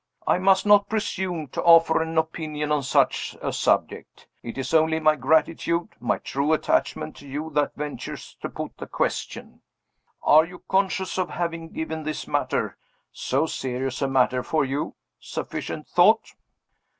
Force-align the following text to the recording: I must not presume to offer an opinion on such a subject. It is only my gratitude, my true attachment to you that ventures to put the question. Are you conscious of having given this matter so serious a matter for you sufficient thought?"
I 0.25 0.39
must 0.39 0.65
not 0.65 0.89
presume 0.89 1.49
to 1.49 1.61
offer 1.61 2.01
an 2.01 2.17
opinion 2.17 2.71
on 2.71 2.81
such 2.81 3.37
a 3.39 3.53
subject. 3.53 4.25
It 4.41 4.57
is 4.57 4.73
only 4.73 4.99
my 4.99 5.15
gratitude, 5.15 5.89
my 5.99 6.17
true 6.17 6.53
attachment 6.53 7.15
to 7.17 7.27
you 7.27 7.51
that 7.51 7.75
ventures 7.75 8.35
to 8.41 8.49
put 8.49 8.75
the 8.79 8.87
question. 8.87 9.61
Are 10.23 10.43
you 10.43 10.63
conscious 10.67 11.19
of 11.19 11.29
having 11.29 11.69
given 11.69 12.01
this 12.01 12.27
matter 12.27 12.77
so 13.11 13.45
serious 13.45 14.01
a 14.01 14.07
matter 14.07 14.41
for 14.41 14.65
you 14.65 14.95
sufficient 15.19 15.85
thought?" 15.87 16.33